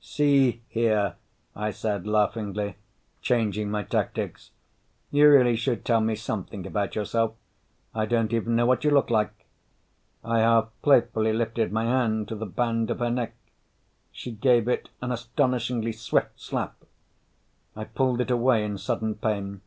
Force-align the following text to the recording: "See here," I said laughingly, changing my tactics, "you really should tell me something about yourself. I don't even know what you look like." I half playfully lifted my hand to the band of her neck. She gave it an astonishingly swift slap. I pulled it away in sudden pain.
"See 0.00 0.60
here," 0.68 1.14
I 1.54 1.70
said 1.70 2.04
laughingly, 2.04 2.74
changing 3.22 3.70
my 3.70 3.84
tactics, 3.84 4.50
"you 5.12 5.30
really 5.30 5.54
should 5.54 5.84
tell 5.84 6.00
me 6.00 6.16
something 6.16 6.66
about 6.66 6.96
yourself. 6.96 7.34
I 7.94 8.04
don't 8.04 8.32
even 8.32 8.56
know 8.56 8.66
what 8.66 8.82
you 8.82 8.90
look 8.90 9.08
like." 9.08 9.46
I 10.24 10.40
half 10.40 10.70
playfully 10.82 11.32
lifted 11.32 11.70
my 11.70 11.84
hand 11.84 12.26
to 12.26 12.34
the 12.34 12.44
band 12.44 12.90
of 12.90 12.98
her 12.98 13.08
neck. 13.10 13.36
She 14.10 14.32
gave 14.32 14.66
it 14.66 14.88
an 15.00 15.12
astonishingly 15.12 15.92
swift 15.92 16.40
slap. 16.40 16.74
I 17.76 17.84
pulled 17.84 18.20
it 18.20 18.32
away 18.32 18.64
in 18.64 18.78
sudden 18.78 19.14
pain. 19.14 19.60